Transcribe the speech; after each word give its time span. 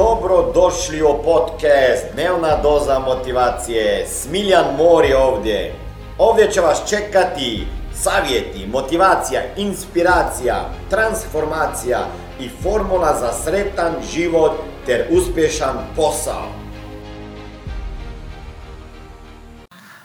Dobro 0.00 0.52
došli 0.54 1.02
u 1.02 1.22
podcast 1.24 2.04
Dnevna 2.12 2.56
doza 2.62 2.98
motivacije. 2.98 4.06
Smiljan 4.08 4.64
Mor 4.76 5.04
je 5.04 5.16
ovdje. 5.16 5.74
Ovdje 6.18 6.50
će 6.50 6.60
vas 6.60 6.82
čekati 6.88 7.66
savjeti, 7.94 8.66
motivacija, 8.66 9.40
inspiracija, 9.56 10.70
transformacija 10.90 11.98
i 12.40 12.50
formula 12.62 13.16
za 13.20 13.32
sretan 13.32 13.92
život 14.12 14.52
ter 14.86 15.06
uspješan 15.10 15.76
posao. 15.96 16.48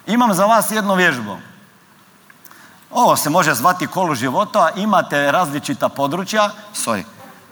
Imam 0.08 0.34
za 0.34 0.46
vas 0.46 0.72
jednu 0.72 0.96
vježbu. 0.96 1.38
Ovo 2.92 3.16
se 3.16 3.30
može 3.30 3.54
zvati 3.54 3.88
kolu 3.88 4.16
života, 4.16 4.70
imate 4.76 5.32
različita 5.32 5.90
područja, 5.90 6.50
sorry, 6.74 7.04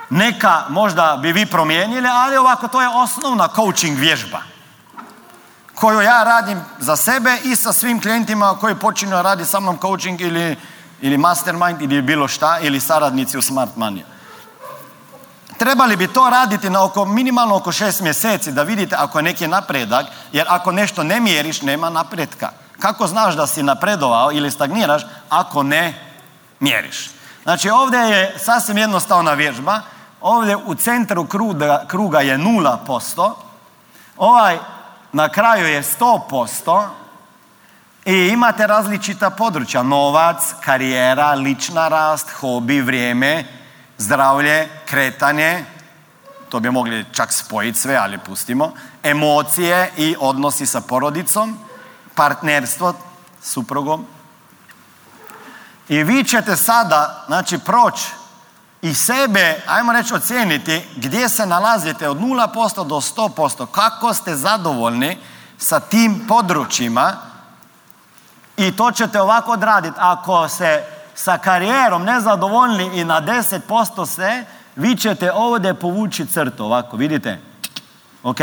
neka 0.10 0.64
možda 0.70 1.20
bi 1.22 1.32
vi 1.32 1.46
promijenili, 1.46 2.08
ali 2.08 2.38
ovako 2.38 2.68
to 2.68 2.82
je 2.82 2.90
osnovna 2.90 3.48
coaching 3.56 4.00
vježba 4.00 4.54
koju 5.84 6.02
ja 6.02 6.24
radim 6.24 6.62
za 6.80 6.96
sebe 6.96 7.38
i 7.44 7.56
sa 7.56 7.74
svim 7.74 8.02
klijentima 8.02 8.58
koji 8.60 8.76
počinju 8.76 9.22
raditi 9.22 9.50
sa 9.50 9.60
mnom 9.60 9.78
coaching 9.82 10.22
ili, 10.22 10.58
ili 11.02 11.18
mastermind 11.18 11.82
ili 11.82 12.02
bilo 12.02 12.28
šta 12.28 12.60
ili 12.62 12.80
saradnici 12.80 13.38
u 13.38 13.42
Smart 13.42 13.72
Money. 13.76 14.04
Trebali 15.58 15.96
bi 15.96 16.08
to 16.08 16.30
raditi 16.30 16.70
na 16.70 16.84
oko, 16.84 17.06
minimalno 17.06 17.56
oko 17.56 17.72
šest 17.72 18.02
mjeseci 18.02 18.52
da 18.52 18.64
vidite 18.64 18.96
ako 19.00 19.20
je 19.20 19.24
neki 19.24 19.48
napredak, 19.48 20.06
jer 20.32 20.46
ako 20.50 20.72
nešto 20.72 21.04
ne 21.04 21.20
mjeriš, 21.20 21.62
nema 21.62 21.90
napretka. 21.90 22.50
Kako 22.80 23.08
znaš 23.08 23.36
da 23.36 23.48
si 23.48 23.64
napredovao 23.64 24.32
ili 24.32 24.52
stagniraš 24.52 25.02
ako 25.30 25.64
ne 25.64 25.94
mjeriš? 26.60 27.10
Znači 27.44 27.70
ovdje 27.70 28.00
je 28.00 28.36
sasvim 28.40 28.78
jednostavna 28.78 29.34
vježba. 29.34 29.82
Ovdje 30.24 30.58
u 30.58 30.76
centru 30.76 31.26
kruga, 31.26 31.86
kruga 31.88 32.22
je 32.22 32.38
0%. 32.38 33.34
Ovaj 34.18 34.58
na 35.12 35.30
kraju 35.30 35.68
je 35.68 35.84
100%. 35.84 36.88
I 38.06 38.30
imate 38.34 38.68
različita 38.68 39.30
područja. 39.30 39.84
Novac, 39.84 40.54
karijera, 40.62 41.34
lična 41.34 41.88
rast, 41.88 42.30
hobi, 42.30 42.82
vrijeme, 42.82 43.46
zdravlje, 43.98 44.70
kretanje. 44.86 45.66
To 46.50 46.60
bi 46.60 46.72
mogli 46.72 47.06
čak 47.12 47.34
spojiti 47.34 47.80
sve, 47.80 47.96
ali 47.96 48.18
pustimo. 48.18 48.72
Emocije 49.04 49.92
i 49.98 50.16
odnosi 50.20 50.66
sa 50.66 50.82
porodicom 50.82 51.60
partnerstvo 52.16 52.94
suprugom. 53.42 54.06
I 55.90 56.04
vi 56.04 56.24
ćete 56.24 56.56
sada, 56.56 57.24
znači, 57.28 57.58
proći 57.58 58.23
i 58.84 58.94
sebe, 58.94 59.62
ajmo 59.68 59.94
reći, 59.94 60.14
ocijeniti 60.14 60.82
gdje 60.96 61.30
se 61.30 61.46
nalazite 61.46 62.10
od 62.10 62.18
0% 62.18 62.88
do 62.88 62.96
100%, 62.96 63.66
kako 63.66 64.14
ste 64.14 64.36
zadovoljni 64.36 65.18
sa 65.58 65.80
tim 65.80 66.26
područjima 66.28 67.14
i 68.58 68.76
to 68.76 68.92
ćete 68.92 69.22
ovako 69.22 69.52
odraditi. 69.52 69.96
Ako 70.00 70.48
se 70.48 70.84
sa 71.16 71.38
karijerom 71.38 72.04
nezadovoljni 72.04 73.00
i 73.00 73.04
na 73.04 73.22
10% 73.22 74.06
se, 74.06 74.46
vi 74.76 74.96
ćete 74.96 75.32
ovdje 75.32 75.74
povući 75.74 76.26
crtu, 76.26 76.66
ovako, 76.66 76.98
vidite? 76.98 77.40
Ok? 78.24 78.40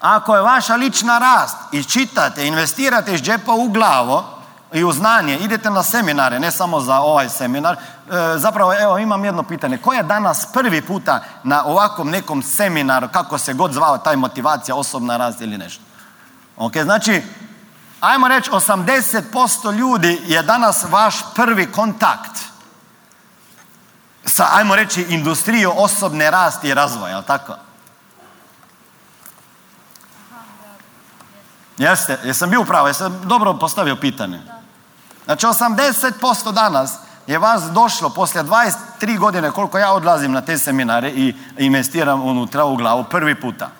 Ako 0.00 0.36
je 0.36 0.42
vaša 0.42 0.74
lična 0.74 1.18
rast 1.18 1.56
i 1.72 1.84
čitate, 1.84 2.46
investirate 2.46 3.14
iz 3.14 3.22
džepa 3.22 3.52
u 3.52 3.68
glavu 3.68 4.37
i 4.72 4.84
u 4.84 4.92
znanje, 4.92 5.38
idete 5.38 5.70
na 5.70 5.82
seminare, 5.82 6.40
ne 6.40 6.50
samo 6.50 6.80
za 6.80 7.00
ovaj 7.00 7.28
seminar. 7.28 7.76
E, 7.76 7.78
zapravo, 8.36 8.74
evo, 8.80 8.98
imam 8.98 9.24
jedno 9.24 9.42
pitanje. 9.42 9.78
Ko 9.78 9.92
je 9.92 10.02
danas 10.02 10.46
prvi 10.52 10.82
puta 10.82 11.20
na 11.42 11.64
ovakvom 11.64 12.10
nekom 12.10 12.42
seminaru, 12.42 13.08
kako 13.12 13.38
se 13.38 13.54
god 13.54 13.72
zvao 13.72 13.98
taj 13.98 14.16
motivacija, 14.16 14.74
osobna 14.74 15.16
rast 15.16 15.40
ili 15.40 15.58
nešto? 15.58 15.82
Ok, 16.56 16.76
znači, 16.76 17.22
ajmo 18.00 18.28
reći, 18.28 18.50
80% 18.50 19.72
ljudi 19.72 20.20
je 20.26 20.42
danas 20.42 20.84
vaš 20.90 21.14
prvi 21.34 21.72
kontakt 21.72 22.38
sa, 24.24 24.46
ajmo 24.52 24.76
reći, 24.76 25.06
industrijom 25.08 25.72
osobne 25.76 26.30
rasti 26.30 26.68
i 26.68 26.74
razvoja, 26.74 27.12
jel 27.12 27.22
tako? 27.22 27.56
Jeste, 31.78 32.18
jesam 32.24 32.50
bio 32.50 32.60
upravo, 32.60 32.88
jesam 32.88 33.20
dobro 33.24 33.54
postavio 33.54 33.96
pitanje. 33.96 34.57
Znači 35.28 35.46
80% 35.46 36.52
danas 36.52 36.94
je 37.26 37.38
vas 37.38 37.62
došlo 37.62 38.10
poslije 38.10 38.44
23 38.44 39.18
godine 39.18 39.50
koliko 39.50 39.78
ja 39.78 39.92
odlazim 39.92 40.32
na 40.32 40.40
te 40.40 40.58
seminare 40.58 41.10
i 41.10 41.34
investiram 41.58 42.22
unutra 42.22 42.64
u 42.64 42.76
glavu 42.76 43.04
prvi 43.04 43.40
puta. 43.40 43.70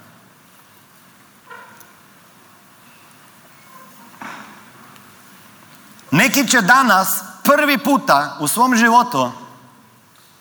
Neki 6.11 6.49
će 6.49 6.61
danas 6.61 7.23
prvi 7.45 7.79
puta 7.79 8.37
u 8.41 8.49
svom 8.49 8.77
životu 8.77 9.33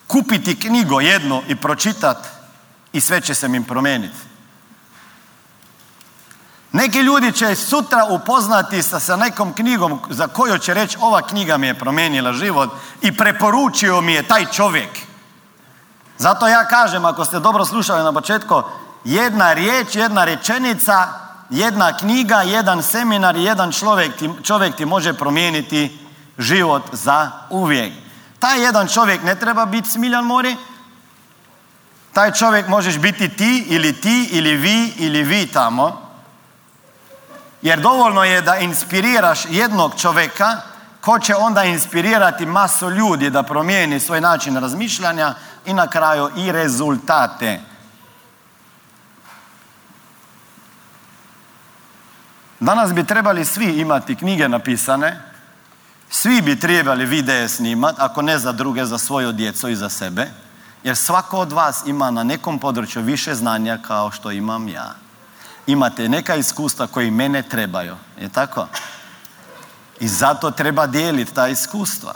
kupiti 0.08 0.60
knjigu 0.60 1.02
jednu 1.02 1.42
i 1.48 1.56
pročitati 1.56 2.30
i 2.94 3.02
sve 3.02 3.22
će 3.22 3.36
se 3.36 3.46
im 3.46 3.64
promijeniti. 3.64 4.27
Neki 6.72 7.00
ljudi 7.00 7.32
će 7.32 7.56
sutra 7.56 8.06
upoznati 8.10 8.84
sa, 8.84 9.00
sa 9.00 9.16
nekom 9.16 9.54
knjigom 9.54 10.00
za 10.10 10.28
koju 10.28 10.58
će 10.58 10.74
reći 10.74 10.98
ova 11.02 11.22
knjiga 11.22 11.58
mi 11.58 11.68
je 11.68 11.80
promijenila 11.80 12.34
život 12.34 12.70
i 13.02 13.18
preporučio 13.18 14.02
mi 14.02 14.14
je 14.14 14.24
taj 14.24 14.46
čovjek. 14.46 14.90
Zato 16.18 16.48
ja 16.48 16.66
kažem, 16.66 17.06
ako 17.06 17.26
ste 17.26 17.40
dobro 17.40 17.66
slušali 17.66 18.04
na 18.04 18.14
početku, 18.14 18.62
jedna 19.04 19.54
riječ, 19.54 19.96
jedna 19.96 20.24
rečenica, 20.24 21.08
jedna 21.50 21.98
knjiga, 21.98 22.42
jedan 22.42 22.84
seminar, 22.84 23.36
jedan 23.36 23.72
čovjek 23.72 24.18
ti, 24.18 24.30
čovjek 24.44 24.76
ti 24.76 24.86
može 24.86 25.14
promijeniti 25.14 26.00
život 26.38 26.84
za 26.92 27.32
uvijek. 27.50 27.94
Taj 28.40 28.62
jedan 28.64 28.88
čovjek 28.88 29.24
ne 29.24 29.36
treba 29.36 29.66
biti 29.66 29.90
Smiljan 29.90 30.26
Mori, 30.26 30.56
taj 32.14 32.32
čovjek 32.32 32.68
možeš 32.68 32.98
biti 32.98 33.30
ti 33.30 33.66
ili 33.68 33.94
ti 33.94 34.30
ili 34.32 34.56
vi 34.56 34.94
ili 34.98 35.24
vi 35.24 35.48
tamo 35.48 36.07
jer 37.62 37.80
dovoljno 37.80 38.24
je 38.24 38.42
da 38.42 38.58
inspiriraš 38.58 39.46
jednog 39.50 39.96
čovjeka 40.02 40.62
ko 41.02 41.20
će 41.20 41.36
onda 41.36 41.64
inspirirati 41.64 42.46
masu 42.46 42.90
ljudi 42.90 43.30
da 43.30 43.44
promijeni 43.44 44.00
svoj 44.00 44.22
način 44.22 44.58
razmišljanja 44.58 45.34
i 45.66 45.74
na 45.74 45.88
kraju 45.88 46.30
i 46.36 46.52
rezultate. 46.52 47.62
Danas 52.60 52.94
bi 52.94 53.04
trebali 53.04 53.46
svi 53.46 53.66
imati 53.66 54.16
knjige 54.16 54.50
napisane, 54.50 55.22
svi 56.10 56.42
bi 56.42 56.60
trebali 56.60 57.06
videe 57.06 57.48
snimati, 57.48 57.98
ako 58.02 58.22
ne 58.22 58.40
za 58.40 58.52
druge, 58.52 58.86
za 58.86 58.98
svoju 58.98 59.32
djecu 59.32 59.70
i 59.70 59.76
za 59.76 59.90
sebe, 59.90 60.28
jer 60.84 60.96
svako 60.96 61.38
od 61.38 61.52
vas 61.52 61.84
ima 61.86 62.12
na 62.12 62.24
nekom 62.24 62.60
području 62.60 63.02
više 63.02 63.36
znanja 63.36 63.78
kao 63.88 64.12
što 64.12 64.32
imam 64.32 64.68
ja 64.68 65.07
imate 65.68 66.10
neka 66.10 66.36
iskustva 66.36 66.88
koji 66.88 67.12
mene 67.12 67.42
trebaju. 67.42 67.96
Je 68.22 68.30
tako? 68.30 68.68
I 70.00 70.08
zato 70.08 70.52
treba 70.52 70.88
dijeliti 70.88 71.34
ta 71.34 71.48
iskustva. 71.48 72.14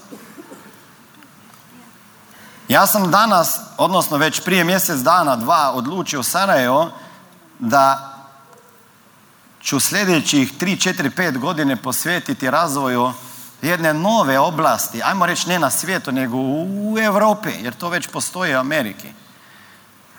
Ja 2.67 2.87
sam 2.87 3.11
danas, 3.11 3.59
odnosno 3.77 4.17
već 4.17 4.43
prije 4.43 4.63
mjesec 4.63 4.99
dana, 4.99 5.35
dva, 5.35 5.71
odlučio 5.71 6.23
Sarajevo 6.23 6.91
da 7.59 8.13
ću 9.61 9.79
sljedećih 9.79 10.53
3, 10.59 10.93
4, 10.93 11.09
5 11.17 11.37
godine 11.37 11.75
posvetiti 11.75 12.51
razvoju 12.51 13.13
jedne 13.61 13.93
nove 13.93 14.39
oblasti, 14.39 15.01
ajmo 15.03 15.25
reći 15.25 15.49
ne 15.49 15.59
na 15.59 15.69
svijetu, 15.69 16.11
nego 16.11 16.37
u 16.37 16.95
Europi, 17.03 17.49
jer 17.61 17.73
to 17.73 17.89
već 17.89 18.07
postoji 18.07 18.55
u 18.55 18.59
Ameriki. 18.59 19.07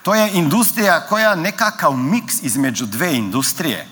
To 0.03 0.15
je 0.15 0.33
industrija 0.33 1.01
koja 1.01 1.35
nekakav 1.35 1.93
miks 1.93 2.43
između 2.43 2.87
dve 2.87 3.15
industrije 3.15 3.89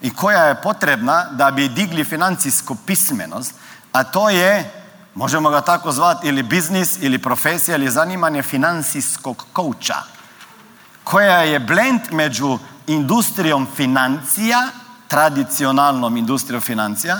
i 0.00 0.10
koja 0.10 0.44
je 0.44 0.62
potrebna 0.62 1.24
da 1.24 1.50
bi 1.50 1.68
digli 1.68 2.04
financijsku 2.04 2.76
pismenost, 2.86 3.54
a 3.92 4.04
to 4.04 4.30
je, 4.30 4.70
možemo 5.14 5.50
ga 5.50 5.60
tako 5.60 5.92
zvati, 5.92 6.28
ili 6.28 6.42
biznis, 6.42 6.98
ili 7.00 7.18
profesija, 7.18 7.76
ili 7.76 7.90
zanimanje 7.90 8.42
financijskog 8.42 9.46
kouča, 9.52 9.96
koja 11.04 11.42
je 11.42 11.60
blend 11.60 12.00
među 12.10 12.58
industrijom 12.86 13.68
financija, 13.76 14.68
tradicionalnom 15.08 16.16
industrijom 16.16 16.62
financija, 16.62 17.18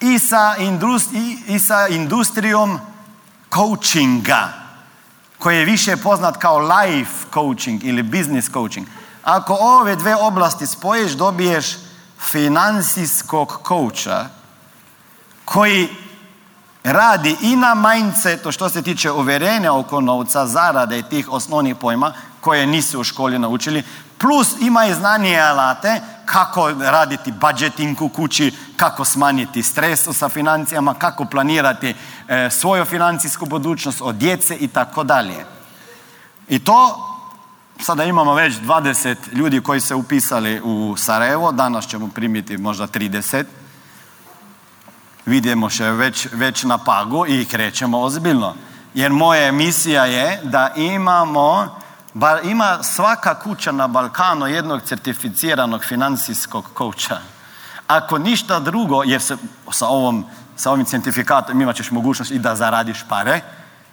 i 0.00 0.18
sa, 0.18 0.56
industri, 0.58 1.38
i 1.46 1.58
sa 1.58 1.88
industrijom 1.88 2.80
coachinga, 3.54 4.63
koji 5.44 5.58
je 5.58 5.64
više 5.64 5.96
poznat 5.96 6.36
kao 6.36 6.58
life 6.58 7.12
coaching 7.34 7.84
ili 7.84 8.02
business 8.02 8.50
coaching. 8.52 8.86
Ako 9.22 9.56
ove 9.60 9.96
dve 9.96 10.16
oblasti 10.16 10.66
spojiš, 10.66 11.12
dobiješ 11.12 11.66
financijskog 12.30 13.60
coacha 13.68 14.26
koji 15.44 15.88
radi 16.84 17.36
i 17.42 17.56
na 17.56 17.74
mindsetu 17.74 18.52
što 18.52 18.68
se 18.68 18.82
tiče 18.82 19.10
uverenja 19.10 19.72
oko 19.72 20.00
novca, 20.00 20.46
zarade 20.46 20.98
i 20.98 21.02
tih 21.02 21.32
osnovnih 21.32 21.76
pojma, 21.76 22.12
koje 22.40 22.66
nisu 22.66 23.00
u 23.00 23.04
školi 23.04 23.38
naučili, 23.38 23.82
plus 24.18 24.48
ima 24.60 24.86
i 24.86 24.94
znanje 24.94 25.30
i 25.30 25.40
alate 25.40 26.00
kako 26.26 26.70
raditi 26.70 27.32
budgeting 27.32 28.02
u 28.02 28.08
kući, 28.08 28.54
kako 28.76 29.04
smanjiti 29.04 29.62
stres 29.62 30.08
sa 30.12 30.28
financijama, 30.28 30.94
kako 30.94 31.24
planirati 31.24 31.94
e, 32.28 32.50
svoju 32.50 32.84
financijsku 32.84 33.46
budućnost 33.46 34.00
od 34.02 34.14
djece 34.14 34.56
i 34.56 34.68
tako 34.68 35.04
dalje. 35.04 35.44
I 36.48 36.58
to 36.58 37.10
sada 37.80 38.04
imamo 38.04 38.34
već 38.34 38.54
20 38.54 39.16
ljudi 39.32 39.60
koji 39.60 39.80
se 39.80 39.94
upisali 39.94 40.60
u 40.64 40.96
Sarajevo, 40.96 41.52
danas 41.52 41.86
ćemo 41.86 42.08
primiti 42.08 42.58
možda 42.58 42.86
30. 42.86 43.44
Vidimo 45.26 45.70
se 45.70 45.90
već, 45.90 46.28
već 46.32 46.62
na 46.62 46.78
pagu 46.78 47.26
i 47.26 47.44
krećemo 47.44 48.00
ozbiljno. 48.00 48.54
Jer 48.94 49.12
moja 49.12 49.52
misija 49.52 50.04
je 50.04 50.40
da 50.42 50.72
imamo, 50.76 51.78
ima 52.42 52.82
svaka 52.82 53.34
kuća 53.34 53.72
na 53.72 53.86
Balkanu 53.86 54.46
jednog 54.46 54.82
certificiranog 54.82 55.84
financijskog 55.84 56.64
kouča. 56.74 57.18
Ako 57.86 58.18
ništa 58.18 58.60
drugo, 58.60 59.02
jer 59.02 59.22
se 59.22 59.36
sa, 59.72 59.86
ovom, 59.86 60.26
sa 60.56 60.70
ovim 60.70 60.84
certifikatom 60.84 61.60
imat 61.60 61.76
ćeš 61.76 61.90
mogućnost 61.90 62.30
i 62.30 62.38
da 62.38 62.56
zaradiš 62.56 63.04
pare, 63.08 63.40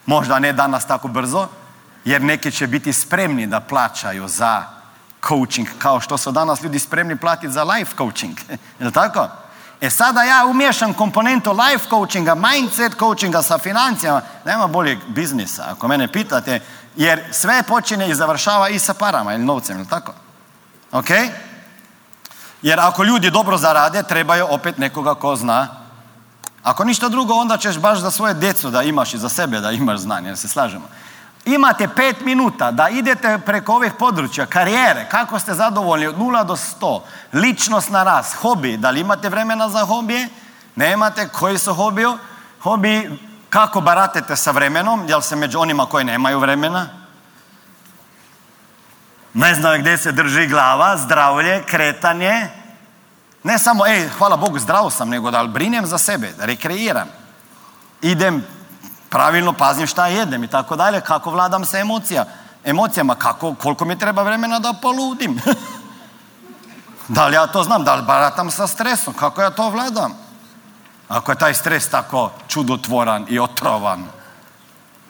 možda 0.05 0.39
ne 0.39 0.53
danas 0.53 0.87
tako 0.87 1.07
brzo, 1.07 1.47
jer 2.05 2.21
neki 2.21 2.51
će 2.51 2.67
biti 2.67 2.93
spremni 2.93 3.47
da 3.47 3.59
plaćaju 3.59 4.27
za 4.27 4.63
coaching, 5.27 5.67
kao 5.79 5.99
što 5.99 6.17
su 6.17 6.31
danas 6.31 6.63
ljudi 6.63 6.79
spremni 6.79 7.15
platiti 7.15 7.53
za 7.53 7.63
life 7.63 7.93
coaching. 7.97 8.37
Je 8.79 8.91
tako? 8.91 9.27
E 9.81 9.89
sada 9.89 10.23
ja 10.23 10.45
umješam 10.45 10.93
komponentu 10.93 11.51
life 11.51 11.89
coachinga, 11.89 12.35
mindset 12.35 12.93
coachinga 12.99 13.41
sa 13.41 13.57
financijama, 13.57 14.21
nema 14.45 14.67
boljeg 14.67 14.99
biznisa, 15.07 15.65
ako 15.71 15.87
mene 15.87 16.07
pitate, 16.07 16.59
jer 16.95 17.23
sve 17.31 17.63
počine 17.63 18.09
i 18.09 18.15
završava 18.15 18.69
i 18.69 18.79
sa 18.79 18.93
parama 18.93 19.33
ili 19.33 19.45
novcem, 19.45 19.79
je 19.79 19.89
tako? 19.89 20.13
Ok? 20.91 21.09
Jer 22.61 22.79
ako 22.79 23.03
ljudi 23.03 23.31
dobro 23.31 23.57
zarade, 23.57 24.03
trebaju 24.03 24.47
opet 24.49 24.77
nekoga 24.77 25.15
ko 25.15 25.35
zna. 25.35 25.67
Ako 26.63 26.83
ništa 26.83 27.09
drugo, 27.09 27.33
onda 27.33 27.57
ćeš 27.57 27.77
baš 27.77 27.99
za 27.99 28.11
svoje 28.11 28.33
djecu 28.33 28.69
da 28.69 28.83
imaš 28.83 29.13
i 29.13 29.17
za 29.17 29.29
sebe 29.29 29.59
da 29.59 29.71
imaš 29.71 29.99
znanje, 29.99 30.29
jer 30.29 30.37
se 30.37 30.47
slažemo. 30.47 30.87
Imate 31.45 31.87
pet 31.87 32.21
minuta 32.21 32.71
da 32.71 32.89
idete 32.89 33.39
preko 33.45 33.73
ovih 33.73 33.93
područja, 33.99 34.45
karijere, 34.45 35.07
kako 35.11 35.39
ste 35.39 35.53
zadovoljni 35.53 36.07
od 36.07 36.17
0 36.17 36.45
do 36.45 36.55
100, 36.55 37.01
ličnost 37.33 37.89
na 37.89 38.03
rast, 38.03 38.33
hobi, 38.33 38.77
da 38.77 38.89
li 38.89 38.99
imate 38.99 39.29
vremena 39.29 39.69
za 39.69 39.85
hobije, 39.85 40.29
nemate, 40.75 41.27
koji 41.27 41.57
su 41.57 41.73
hobiju, 41.73 42.17
hobi, 42.61 43.19
kako 43.51 43.81
baratete 43.81 44.35
sa 44.35 44.51
vremenom, 44.51 45.05
jel 45.09 45.21
se 45.21 45.35
među 45.35 45.59
onima 45.59 45.85
koji 45.85 46.05
nemaju 46.05 46.39
vremena, 46.39 46.87
ne 49.33 49.55
znaju 49.55 49.81
gdje 49.81 49.97
se 49.97 50.11
drži 50.11 50.47
glava, 50.47 50.97
zdravlje, 50.97 51.63
kretanje, 51.63 52.49
ne 53.43 53.59
samo, 53.59 53.87
ej, 53.87 54.07
hvala 54.17 54.37
Bogu, 54.37 54.59
zdravo 54.59 54.89
sam, 54.89 55.09
nego 55.09 55.31
da 55.31 55.43
brinem 55.43 55.85
za 55.85 55.97
sebe, 55.97 56.31
da 56.37 56.45
rekreiram. 56.45 57.07
Idem 58.01 58.45
pravilno 59.09 59.53
pazim 59.53 59.87
šta 59.87 60.07
jedem 60.07 60.43
i 60.43 60.47
tako 60.47 60.75
dalje, 60.75 61.01
kako 61.01 61.31
vladam 61.31 61.65
sa 61.65 61.79
emocija, 61.79 62.25
emocijama, 62.63 63.15
kako, 63.15 63.55
koliko 63.55 63.85
mi 63.85 63.99
treba 63.99 64.23
vremena 64.23 64.59
da 64.59 64.73
poludim. 64.81 65.41
da 67.15 67.27
li 67.27 67.35
ja 67.35 67.47
to 67.47 67.63
znam, 67.63 67.83
da 67.83 67.95
li 67.95 68.03
baratam 68.03 68.51
sa 68.51 68.67
stresom, 68.67 69.13
kako 69.13 69.41
ja 69.41 69.49
to 69.49 69.69
vladam? 69.69 70.30
Ako 71.11 71.31
je 71.31 71.37
taj 71.37 71.53
stres 71.53 71.89
tako 71.89 72.31
čudotvoran 72.47 73.25
i 73.29 73.39
otrovan, 73.39 74.07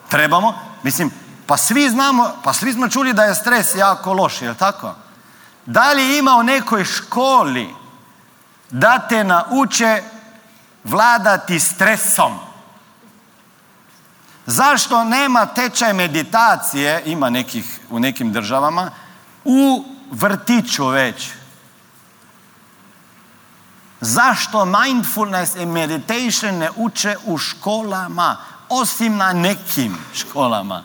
trebamo, 0.09 0.53
mislim, 0.83 1.11
pa 1.45 1.57
svi 1.57 1.89
znamo, 1.89 2.31
pa 2.43 2.53
svi 2.53 2.73
smo 2.73 2.89
čuli 2.89 3.13
da 3.13 3.23
je 3.23 3.35
stres 3.35 3.75
jako 3.75 4.13
loš, 4.13 4.41
je 4.41 4.53
tako? 4.53 4.95
Da 5.65 5.91
li 5.91 6.17
ima 6.17 6.35
u 6.35 6.43
nekoj 6.43 6.85
školi 6.85 7.69
da 8.69 8.99
te 9.09 9.23
nauče 9.23 10.03
vladati 10.83 11.59
stresom? 11.59 12.39
Zašto 14.45 15.03
nema 15.03 15.45
tečaj 15.45 15.93
meditacije, 15.93 17.03
ima 17.05 17.29
nekih 17.29 17.79
u 17.89 17.99
nekim 17.99 18.33
državama, 18.33 18.91
u 19.45 19.85
vrtiću 20.11 20.87
već? 20.87 21.40
Zašto 24.01 24.65
mindfulness 24.65 25.55
i 25.55 25.65
meditation 25.65 26.57
ne 26.57 26.69
uče 26.75 27.15
u 27.25 27.37
školama, 27.37 28.37
osim 28.69 29.17
na 29.17 29.33
nekim 29.33 29.97
školama? 30.13 30.83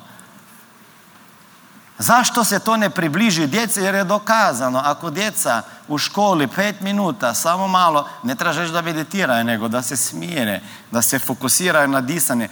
Zašto 1.99 2.45
se 2.45 2.59
to 2.59 2.77
ne 2.77 2.91
približi 2.91 3.47
djeci? 3.47 3.81
Jer 3.81 3.95
je 3.95 4.05
dokazano, 4.05 4.83
ako 4.85 5.11
djeca 5.11 5.63
u 5.89 5.99
školi 5.99 6.49
pet 6.49 6.81
minuta, 6.81 7.35
samo 7.35 7.69
malo, 7.69 8.09
ne 8.23 8.35
tražeš 8.35 8.71
da 8.71 8.83
meditiraju, 8.83 9.45
nego 9.45 9.69
da 9.69 9.83
se 9.83 9.97
smijene, 9.97 10.63
da 10.91 11.03
se 11.03 11.19
fokusiraju 11.19 11.89
na 11.89 12.01
disanje, 12.01 12.49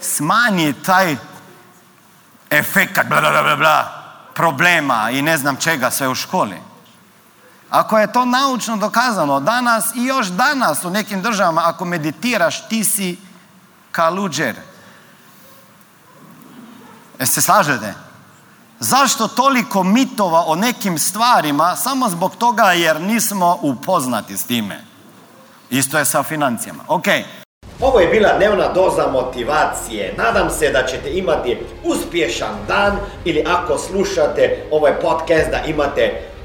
smanji 0.00 0.72
taj 0.72 1.16
efekat 2.50 3.06
bla, 3.08 3.20
bla, 3.20 3.42
bla, 3.42 3.56
bla, 3.56 4.02
problema 4.34 5.10
i 5.10 5.22
ne 5.22 5.38
znam 5.38 5.56
čega 5.56 5.90
sve 5.90 6.08
u 6.08 6.14
školi. 6.14 6.71
Ako 7.72 7.98
je 7.98 8.12
to 8.12 8.24
naučno 8.24 8.76
dokazano 8.76 9.40
danas 9.40 9.94
i 9.94 10.04
još 10.04 10.26
danas 10.26 10.84
u 10.84 10.90
nekim 10.90 11.22
državama, 11.22 11.62
ako 11.64 11.84
meditiraš, 11.84 12.68
ti 12.68 12.84
si 12.84 13.16
kaluđer. 13.92 14.54
Jeste 17.20 17.40
slažete? 17.40 17.94
Zašto 18.80 19.28
toliko 19.28 19.82
mitova 19.82 20.44
o 20.46 20.54
nekim 20.54 20.98
stvarima 20.98 21.76
samo 21.76 22.08
zbog 22.08 22.36
toga 22.36 22.72
jer 22.72 23.00
nismo 23.00 23.58
upoznati 23.62 24.36
s 24.36 24.44
time? 24.44 24.84
Isto 25.70 25.98
je 25.98 26.04
sa 26.04 26.22
financijama. 26.22 26.84
Ok. 26.88 27.06
Ovo 27.80 28.00
je 28.00 28.08
bila 28.08 28.36
dnevna 28.36 28.72
doza 28.72 29.06
motivacije. 29.12 30.14
Nadam 30.18 30.50
se 30.50 30.70
da 30.70 30.86
ćete 30.86 31.10
imati 31.10 31.58
uspješan 31.84 32.54
dan 32.68 32.98
ili 33.24 33.44
ako 33.48 33.78
slušate 33.78 34.68
ovaj 34.70 35.00
podcast 35.00 35.50
da 35.50 35.58
imate 35.66 36.31